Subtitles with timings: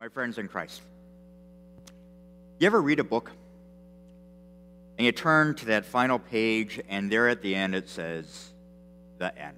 [0.00, 0.80] my friends in Christ.
[2.60, 3.32] You ever read a book
[4.96, 8.50] and you turn to that final page, and there at the end it says,
[9.18, 9.56] The end.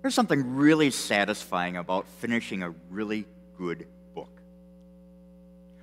[0.00, 3.26] There's something really satisfying about finishing a really
[3.58, 4.30] good book.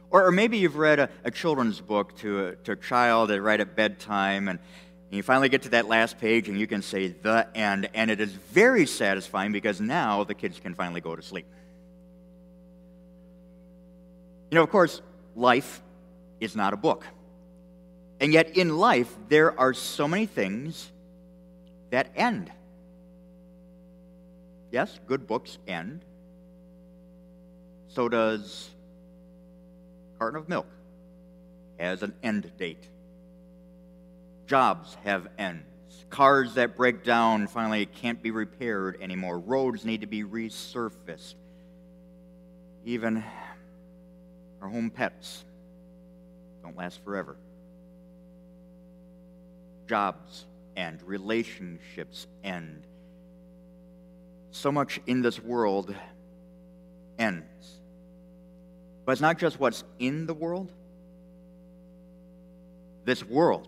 [0.10, 3.60] Or, or maybe you've read a, a children's book to a, to a child right
[3.60, 7.10] at bedtime, and, and you finally get to that last page, and you can say,
[7.10, 7.90] The end.
[7.94, 11.46] And it is very satisfying because now the kids can finally go to sleep.
[14.52, 15.02] You know, of course,
[15.36, 15.82] life
[16.42, 17.06] is not a book.
[18.20, 20.92] And yet, in life, there are so many things
[21.90, 22.52] that end.
[24.70, 26.02] Yes, good books end.
[27.88, 28.70] So does
[30.20, 30.68] carton of milk
[31.80, 32.88] has an end date.
[34.48, 35.66] Jobs have ends.
[36.10, 39.40] Cars that break down finally can't be repaired anymore.
[39.40, 41.36] Roads need to be resurfaced.
[42.86, 43.24] Even
[44.62, 45.44] our home pets
[46.62, 47.36] don't last forever.
[49.88, 52.86] Jobs and relationships end.
[54.52, 55.96] So much in this world
[57.18, 57.80] ends.
[59.06, 60.72] But it's not just what's in the world,
[63.04, 63.68] this world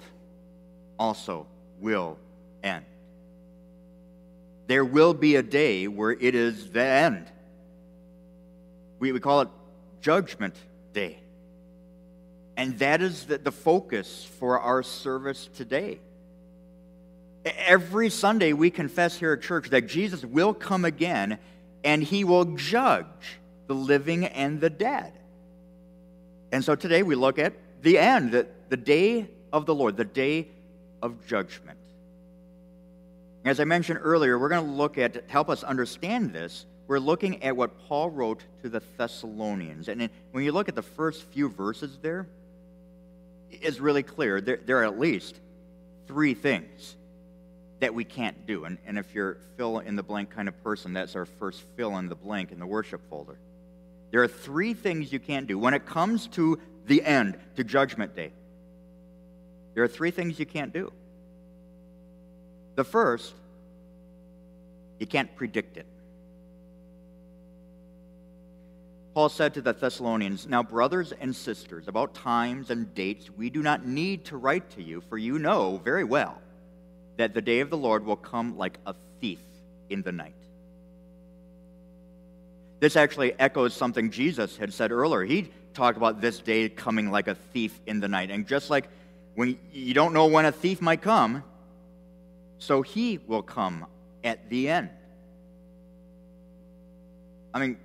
[1.00, 1.48] also
[1.80, 2.18] will
[2.64, 2.86] end.
[4.68, 7.26] There will be a day where it is the end.
[9.00, 9.50] We, we call it
[10.02, 10.56] Judgment
[10.94, 11.20] Day.
[12.56, 16.00] And that is the, the focus for our service today.
[17.46, 21.40] Every Sunday, we confess here at church that Jesus will come again
[21.84, 25.12] and he will judge the living and the dead.
[26.52, 30.06] And so today we look at the end, the, the day of the Lord, the
[30.06, 30.48] day
[31.02, 31.80] of judgment.
[33.44, 37.00] As I mentioned earlier, we're going to look at, to help us understand this, we're
[37.00, 39.88] looking at what Paul wrote to the Thessalonians.
[39.88, 42.28] And when you look at the first few verses there,
[43.50, 44.40] it's really clear.
[44.40, 45.40] There, there are at least
[46.06, 46.96] three things
[47.80, 48.66] that we can't do.
[48.66, 51.98] And, and if you're fill in the blank kind of person, that's our first fill
[51.98, 53.40] in the blank in the worship folder.
[54.12, 55.58] There are three things you can't do.
[55.58, 58.32] When it comes to the end, to Judgment Day,
[59.74, 60.94] there are three things you can't do.
[62.76, 63.34] The first,
[65.00, 65.88] you can't predict it.
[69.14, 73.62] Paul said to the Thessalonians, Now, brothers and sisters, about times and dates, we do
[73.62, 76.42] not need to write to you, for you know very well
[77.18, 79.40] that the day of the Lord will come like a thief
[79.90, 80.34] in the night.
[82.80, 85.24] This actually echoes something Jesus had said earlier.
[85.24, 88.32] He talked about this day coming like a thief in the night.
[88.32, 88.90] And just like
[89.36, 91.44] when you don't know when a thief might come,
[92.58, 93.86] so he will come
[94.24, 94.90] at the end.
[97.54, 97.78] I mean,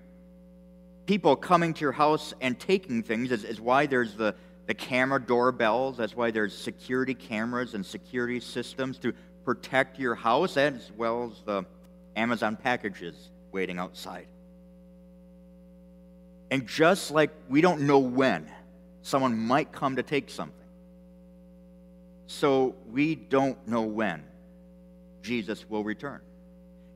[1.08, 4.34] people coming to your house and taking things is, is why there's the,
[4.66, 5.96] the camera doorbells.
[5.96, 11.40] That's why there's security cameras and security systems to protect your house, as well as
[11.46, 11.64] the
[12.14, 14.26] Amazon packages waiting outside.
[16.50, 18.46] And just like we don't know when
[19.00, 20.54] someone might come to take something,
[22.26, 24.24] so we don't know when
[25.22, 26.20] Jesus will return.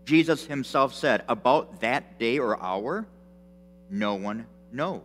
[0.04, 3.06] Jesus himself said, About that day or hour,
[3.92, 5.02] no one knows.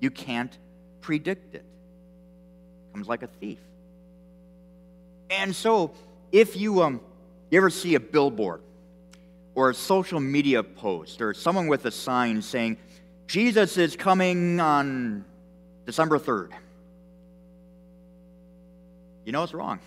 [0.00, 0.56] You can't
[1.02, 1.58] predict it.
[1.58, 3.58] it comes like a thief.
[5.30, 5.92] And so,
[6.32, 7.00] if you, um,
[7.50, 8.62] you ever see a billboard
[9.54, 12.78] or a social media post or someone with a sign saying,
[13.26, 15.24] Jesus is coming on
[15.84, 16.50] December 3rd,
[19.24, 19.78] you know it's wrong.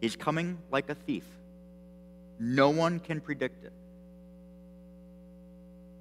[0.00, 1.24] He's coming like a thief.
[2.38, 3.72] No one can predict it.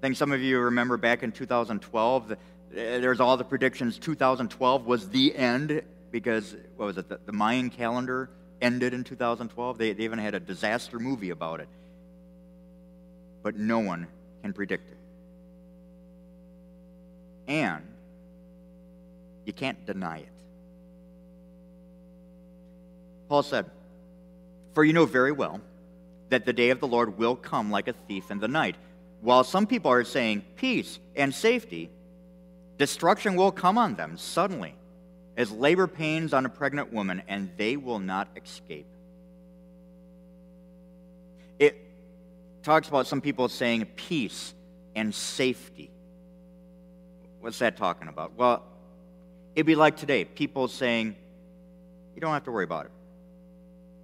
[0.08, 2.36] Think some of you remember back in 2012, eh,
[2.72, 5.82] there's all the predictions 2012 was the end
[6.12, 8.30] because, what was it, the, the Mayan calendar
[8.62, 9.78] ended in 2012.
[9.78, 11.68] They, they even had a disaster movie about it.
[13.44, 14.08] But no one
[14.44, 14.98] can predict it.
[17.50, 17.84] And
[19.44, 20.30] you can't deny it.
[23.28, 23.66] Paul said,
[24.74, 25.60] For you know very well
[26.30, 28.78] that the day of the Lord will come like a thief in the night.
[29.22, 31.90] While some people are saying peace and safety,
[32.78, 34.76] destruction will come on them suddenly
[35.36, 38.88] as labor pains on a pregnant woman, and they will not escape.
[41.60, 41.80] It
[42.64, 44.54] talks about some people saying peace
[44.96, 45.92] and safety.
[47.40, 48.34] What's that talking about?
[48.36, 48.64] Well,
[49.56, 51.16] it'd be like today people saying,
[52.16, 52.92] you don't have to worry about it.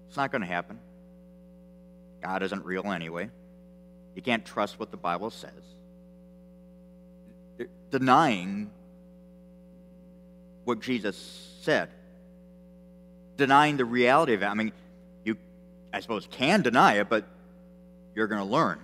[0.07, 0.79] It's not going to happen.
[2.21, 3.31] God isn't real anyway.
[4.15, 5.51] You can't trust what the Bible says.
[7.91, 8.69] Denying
[10.65, 11.17] what Jesus
[11.61, 11.89] said.
[13.37, 14.45] Denying the reality of it.
[14.45, 14.71] I mean,
[15.23, 15.37] you,
[15.91, 17.25] I suppose, can deny it, but
[18.15, 18.79] you're going to learn.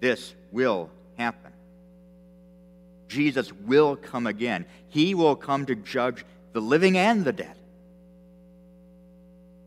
[0.00, 1.52] This will happen.
[3.08, 4.66] Jesus will come again.
[4.88, 7.56] He will come to judge the living and the dead.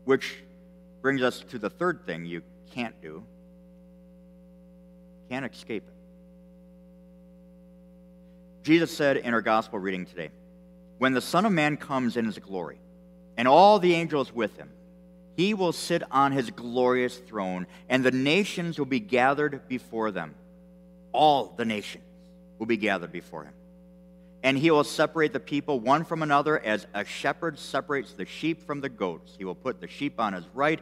[0.04, 0.36] Which
[1.02, 2.42] brings us to the third thing you
[2.72, 3.24] can't do
[5.32, 5.94] can't escape it.
[8.64, 10.30] Jesus said in our gospel reading today,
[10.98, 12.78] When the Son of Man comes in his glory,
[13.38, 14.68] and all the angels with him,
[15.34, 20.34] he will sit on his glorious throne, and the nations will be gathered before them.
[21.12, 22.04] All the nations
[22.58, 23.54] will be gathered before him.
[24.42, 28.66] And he will separate the people one from another as a shepherd separates the sheep
[28.66, 29.34] from the goats.
[29.38, 30.80] He will put the sheep on his right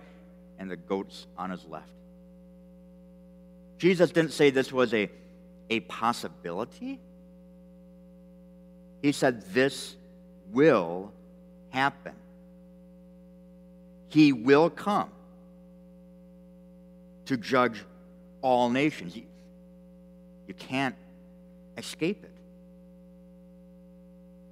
[0.59, 2.00] and the goats on his left.
[3.81, 5.09] Jesus didn't say this was a,
[5.71, 7.01] a possibility.
[9.01, 9.97] He said this
[10.53, 11.11] will
[11.71, 12.13] happen.
[14.11, 15.09] He will come
[17.25, 17.83] to judge
[18.43, 19.17] all nations.
[19.17, 19.23] You,
[20.47, 20.97] you can't
[21.79, 22.33] escape it.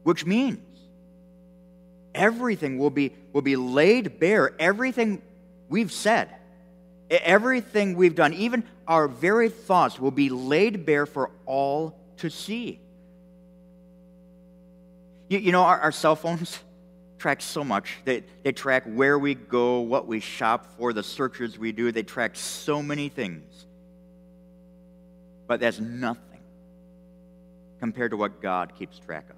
[0.05, 0.65] Which means
[2.15, 5.21] everything will be, will be laid bare, everything
[5.69, 6.31] we've said
[7.11, 12.81] Everything we've done, even our very thoughts, will be laid bare for all to see.
[15.29, 16.59] You, you know, our, our, cell phones
[17.19, 17.97] track so much.
[18.05, 21.93] They, they track where we go, what we shop for, the searches we do.
[21.93, 23.67] They track so many things.
[25.47, 26.41] But that's nothing
[27.81, 29.37] compared to what God keeps track of.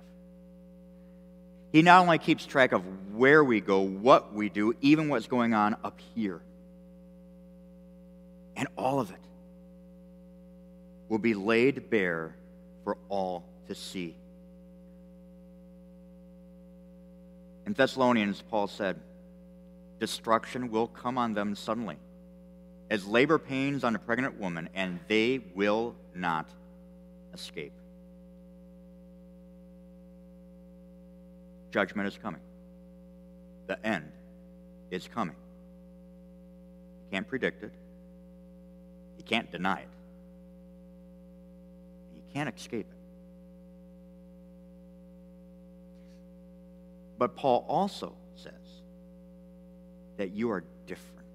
[1.72, 2.82] He not only keeps track of
[3.14, 6.40] where we go, what we do, even what's going on up here
[8.60, 9.16] and all of it
[11.08, 12.36] will be laid bare
[12.84, 14.14] for all to see.
[17.66, 19.00] In Thessalonians, Paul said,
[19.98, 21.96] Destruction will come on them suddenly,
[22.90, 26.46] as labor pains on a pregnant woman, and they will not
[27.32, 27.72] escape.
[31.70, 32.40] Judgment is coming.
[33.68, 34.12] The end
[34.90, 35.36] is coming.
[37.06, 37.72] You can't predict it.
[39.20, 39.88] You can't deny it.
[42.14, 42.96] You can't escape it.
[47.18, 48.54] But Paul also says
[50.16, 51.26] that you are different.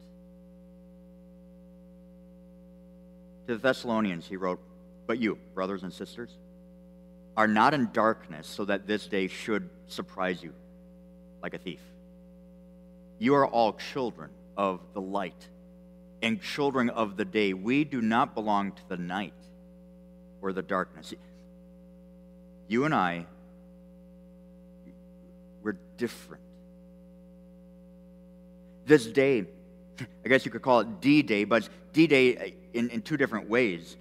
[3.46, 4.60] To the Thessalonians, he wrote,
[5.06, 6.32] But you, brothers and sisters,
[7.38, 10.56] are not in darkness so that this day should surprise you
[11.44, 11.82] like a thief.
[13.20, 15.50] You are all children of the light
[16.26, 17.54] and children of the day.
[17.54, 19.36] We do not belong to the night
[20.42, 21.14] or the darkness.
[22.68, 23.28] You and I,
[25.62, 26.42] we're different.
[28.88, 29.46] This day,
[30.00, 33.48] I guess you could call it D Day, but D Day in, in two different
[33.48, 33.96] ways.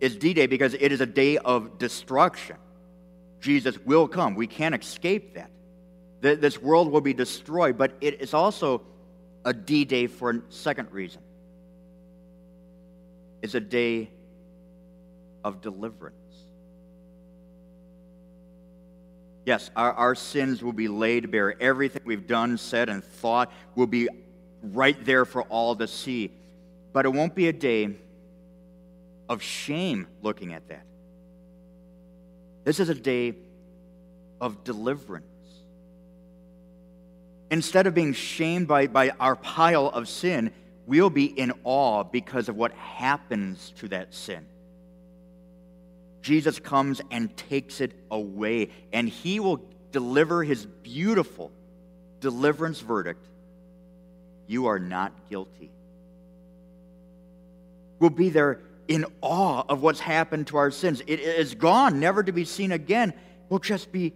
[0.00, 2.56] It's D Day because it is a day of destruction.
[3.42, 4.34] Jesus will come.
[4.34, 5.50] We can't escape that.
[6.22, 8.80] This world will be destroyed, but it is also
[9.44, 11.20] a D Day for a second reason
[13.46, 14.10] is a day
[15.44, 16.16] of deliverance.
[19.44, 21.54] Yes, our, our sins will be laid bare.
[21.62, 24.08] Everything we've done, said, and thought will be
[24.64, 26.32] right there for all to see.
[26.92, 27.94] But it won't be a day
[29.28, 30.84] of shame looking at that.
[32.64, 33.36] This is a day
[34.40, 35.24] of deliverance.
[37.52, 40.50] Instead of being shamed by, by our pile of sin,
[40.86, 44.46] we'll be in awe because of what happens to that sin.
[46.22, 49.60] Jesus comes and takes it away, and he will
[49.92, 51.52] deliver his beautiful
[52.20, 53.24] deliverance verdict
[54.48, 55.70] You are not guilty.
[57.98, 61.02] We'll be there in awe of what's happened to our sins.
[61.06, 63.12] It is gone, never to be seen again.
[63.48, 64.12] We'll just be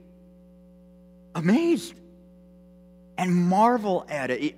[1.35, 1.95] amazed
[3.17, 4.57] and marvel at it.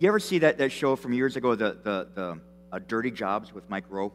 [0.00, 2.40] You ever see that, that show from years ago, the, the, the
[2.70, 4.12] uh, Dirty Jobs with Mike Rowe?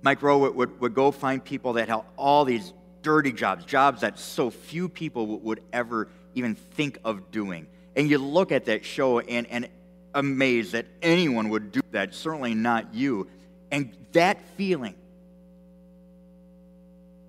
[0.00, 4.00] Mike Rowe would, would, would, go find people that had all these dirty jobs, jobs
[4.00, 7.66] that so few people would, would ever even think of doing.
[7.94, 9.68] And you look at that show and, and
[10.14, 13.28] amazed that anyone would do that, certainly not you.
[13.70, 14.94] And that feeling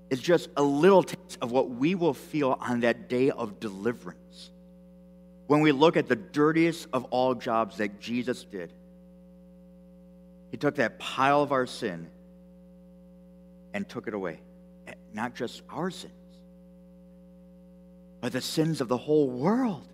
[0.10, 4.52] is just a little taste of what we will feel on that day of deliverance
[5.50, 8.72] when we look at the dirtiest of all jobs that Jesus did,
[10.52, 12.08] He took that pile of our sin
[13.74, 14.42] and took it away.
[15.12, 16.14] Not just our sins,
[18.22, 19.88] but the sins of the whole world.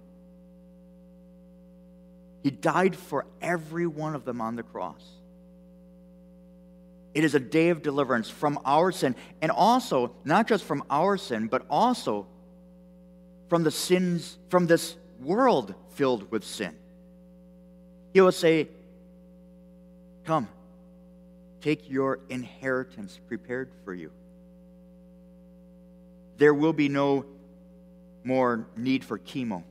[2.43, 5.05] He died for every one of them on the cross.
[7.13, 11.15] It is a day of deliverance from our sin, and also, not just from our
[11.15, 12.27] sin, but also
[13.47, 16.75] from the sins, from this world filled with sin.
[18.13, 18.67] He will say,
[20.25, 20.48] Come,
[21.62, 24.12] take your inheritance prepared for you.
[26.38, 27.25] There will be no
[28.24, 29.63] more need for chemo,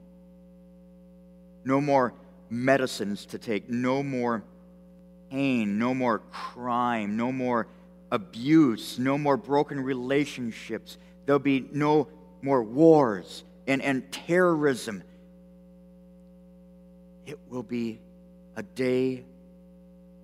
[1.64, 2.14] no more
[2.48, 4.44] medicines to take, no more
[5.30, 7.66] pain, no more crime, no more
[8.12, 10.96] abuse, no more broken relationships.
[11.26, 12.06] There'll be no
[12.42, 15.02] more wars and, and terrorism.
[17.26, 18.00] It will be
[18.56, 19.24] a day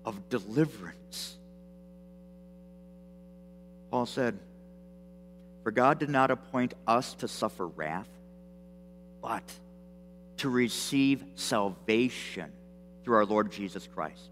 [0.05, 1.37] of deliverance.
[3.89, 4.39] Paul said,
[5.63, 8.07] For God did not appoint us to suffer wrath,
[9.21, 9.43] but
[10.37, 12.51] to receive salvation
[13.03, 14.29] through our Lord Jesus Christ.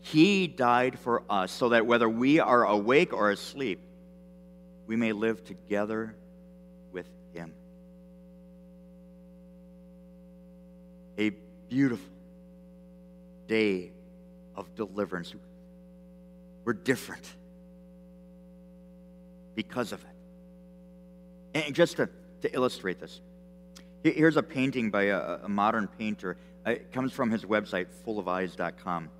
[0.00, 3.80] He died for us so that whether we are awake or asleep,
[4.86, 6.14] we may live together
[6.92, 7.52] with Him.
[11.18, 11.32] A
[11.68, 12.08] beautiful
[13.46, 13.90] day
[14.54, 15.34] of deliverance.
[16.64, 17.26] We're different
[19.54, 21.64] because of it.
[21.64, 22.08] And just to,
[22.42, 23.20] to illustrate this,
[24.04, 26.36] here's a painting by a, a modern painter.
[26.66, 29.10] Uh, it comes from his website, fullofeyes.com.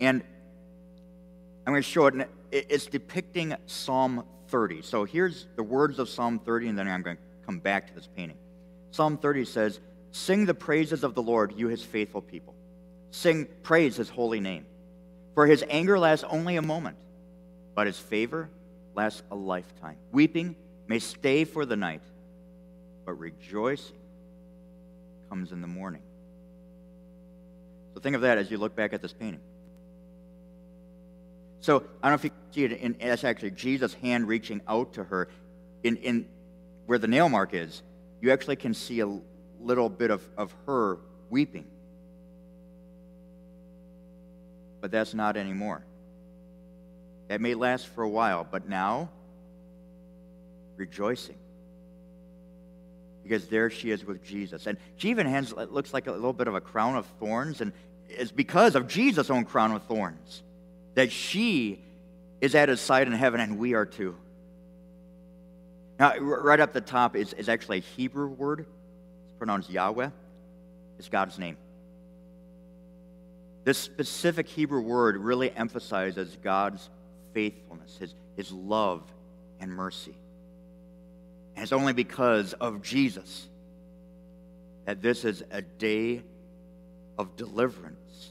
[0.00, 0.22] And
[1.66, 2.28] I'm going to show it.
[2.52, 4.82] It's depicting Psalm 30.
[4.82, 7.94] So here's the words of Psalm 30, and then I'm going to come back to
[7.94, 8.36] this painting.
[8.90, 9.80] Psalm 30 says,
[10.12, 12.54] Sing the praises of the Lord, you his faithful people.
[13.10, 14.66] Sing, praise his holy name.
[15.34, 16.96] For his anger lasts only a moment,
[17.74, 18.50] but his favor
[18.94, 19.96] lasts a lifetime.
[20.12, 20.56] Weeping
[20.88, 22.02] may stay for the night,
[23.06, 23.96] but rejoicing
[25.28, 26.02] comes in the morning.
[27.94, 29.40] So think of that as you look back at this painting.
[31.60, 34.60] So I don't know if you can see it, in, that's actually Jesus' hand reaching
[34.66, 35.28] out to her
[35.84, 36.26] in, in
[36.86, 37.82] where the nail mark is.
[38.20, 39.20] You actually can see a
[39.62, 40.98] little bit of, of her
[41.28, 41.66] weeping.
[44.80, 45.82] But that's not anymore.
[47.28, 49.10] That may last for a while, but now,
[50.76, 51.36] rejoicing.
[53.22, 54.66] Because there she is with Jesus.
[54.66, 57.60] And she even has, it looks like a little bit of a crown of thorns,
[57.60, 57.72] and
[58.08, 60.42] it's because of Jesus' own crown of thorns
[60.94, 61.78] that she
[62.40, 64.16] is at his side in heaven, and we are too.
[65.98, 68.66] Now, right up the top is, is actually a Hebrew word.
[69.40, 70.10] Pronounced Yahweh.
[70.98, 71.56] is God's name.
[73.64, 76.90] This specific Hebrew word really emphasizes God's
[77.32, 79.02] faithfulness, his, his love
[79.58, 80.14] and mercy.
[81.56, 83.48] And it's only because of Jesus
[84.84, 86.22] that this is a day
[87.16, 88.28] of deliverance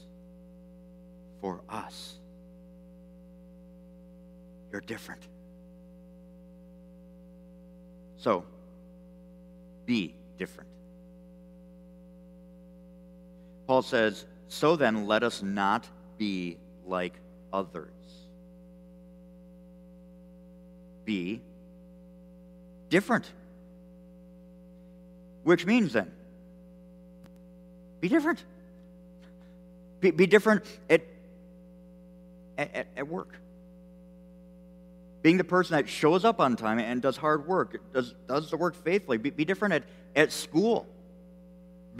[1.40, 2.14] for us.
[4.70, 5.22] You're different.
[8.18, 8.44] So,
[9.86, 10.70] be different.
[13.70, 16.56] Paul says, So then, let us not be
[16.88, 17.14] like
[17.52, 17.86] others.
[21.04, 21.40] Be
[22.88, 23.30] different.
[25.44, 26.10] Which means then,
[28.00, 28.42] be different.
[30.00, 31.02] Be, be different at,
[32.58, 33.36] at, at work
[35.22, 38.56] being the person that shows up on time and does hard work, does, does the
[38.56, 39.18] work faithfully.
[39.18, 39.84] Be, be different at,
[40.16, 40.88] at school.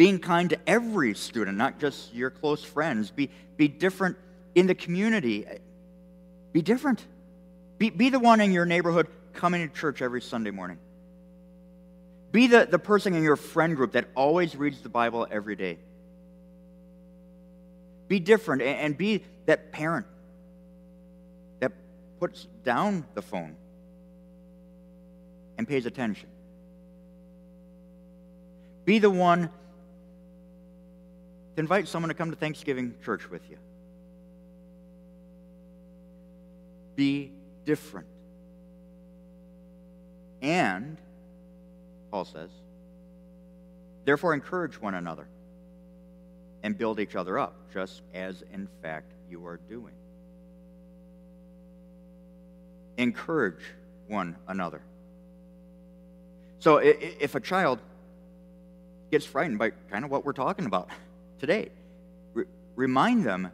[0.00, 3.10] Being kind to every student, not just your close friends.
[3.10, 3.28] Be,
[3.58, 4.16] be different
[4.54, 5.44] in the community.
[6.54, 7.04] Be different.
[7.76, 10.78] Be, be the one in your neighborhood coming to church every Sunday morning.
[12.32, 15.76] Be the, the person in your friend group that always reads the Bible every day.
[18.08, 20.06] Be different and, and be that parent
[21.58, 21.72] that
[22.18, 23.54] puts down the phone
[25.58, 26.30] and pays attention.
[28.86, 29.50] Be the one
[31.54, 33.56] to invite someone to come to Thanksgiving church with you.
[36.96, 37.32] Be
[37.64, 38.06] different.
[40.42, 40.96] And,
[42.10, 42.50] Paul says,
[44.04, 45.26] therefore encourage one another
[46.62, 49.92] and build each other up, just as in fact you are doing
[53.00, 53.62] encourage
[54.08, 54.82] one another.
[56.58, 57.78] So if a child
[59.10, 60.88] gets frightened by kind of what we're talking about
[61.40, 61.70] today,
[62.76, 63.50] remind them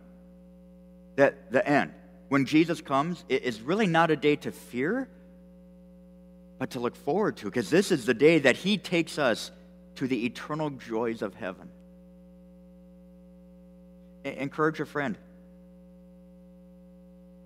[1.15, 1.93] that the end,
[2.29, 5.09] when Jesus comes, is really not a day to fear,
[6.59, 9.51] but to look forward to, because this is the day that He takes us
[9.95, 11.71] to the eternal joys of heaven.
[14.25, 15.17] Encourage a friend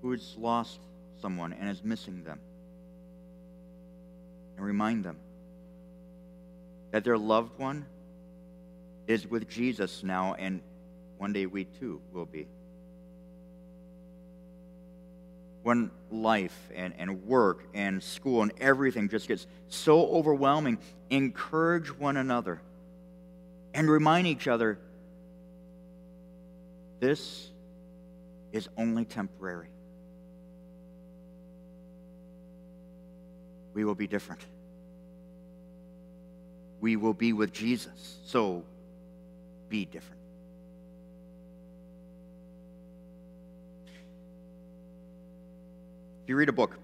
[0.01, 0.81] who has lost
[1.21, 2.41] someone and is missing them.
[4.57, 5.17] And remind them
[6.91, 7.85] that their loved one
[9.07, 10.61] is with Jesus now, and
[11.19, 12.47] one day we too will be.
[15.63, 20.79] When life and, and work and school and everything just gets so overwhelming,
[21.11, 22.63] encourage one another
[23.75, 24.79] and remind each other
[27.01, 27.51] this
[28.53, 29.69] is only temporary.
[33.75, 34.43] We will be different.
[36.81, 38.19] We will be with Jesus.
[38.25, 38.65] So
[39.71, 40.21] be different.
[46.25, 46.77] If you read a book,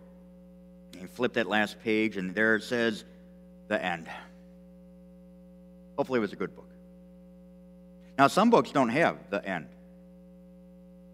[0.98, 3.04] you flip that last page, and there it says,
[3.68, 4.08] The End.
[5.98, 6.68] Hopefully, it was a good book.
[8.18, 9.66] Now, some books don't have the end.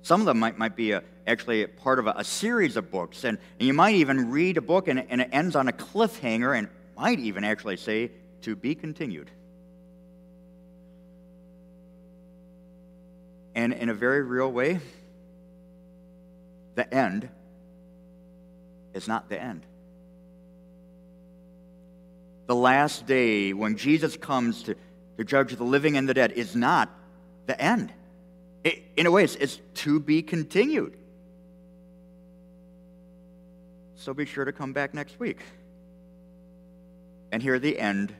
[0.02, 3.24] Some of them might, might be a, actually part of a, a series of books,
[3.24, 6.56] and, and, you might even read a book and, and it ends on a cliffhanger
[6.56, 8.10] and might even actually say,
[8.42, 9.30] to be continued.
[13.54, 14.80] And in a very real way,
[16.74, 17.28] the end
[18.94, 19.62] is not the end.
[22.46, 24.76] The last day when Jesus comes to,
[25.18, 26.90] to judge the living and the dead is not
[27.46, 27.92] the end.
[28.64, 30.96] It, in a way, it's, it's to be continued.
[33.96, 35.38] So be sure to come back next week
[37.30, 38.14] and hear the end,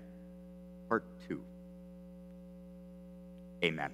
[0.89, 1.43] part two.
[3.65, 3.91] Amen.